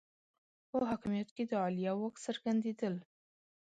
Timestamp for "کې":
1.35-1.43